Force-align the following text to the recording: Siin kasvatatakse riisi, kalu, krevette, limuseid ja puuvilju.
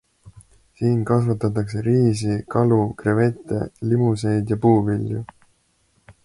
Siin 0.79 1.01
kasvatatakse 1.09 1.83
riisi, 1.87 2.37
kalu, 2.55 2.79
krevette, 3.03 3.61
limuseid 3.93 4.55
ja 4.55 4.59
puuvilju. 4.65 5.23